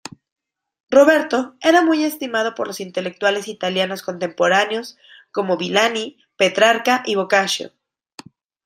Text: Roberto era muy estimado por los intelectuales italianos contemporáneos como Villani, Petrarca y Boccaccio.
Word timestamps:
Roberto 0.89 1.57
era 1.61 1.83
muy 1.83 2.03
estimado 2.03 2.55
por 2.55 2.65
los 2.65 2.79
intelectuales 2.79 3.47
italianos 3.47 4.01
contemporáneos 4.01 4.97
como 5.31 5.57
Villani, 5.57 6.17
Petrarca 6.37 7.03
y 7.05 7.13
Boccaccio. 7.13 7.71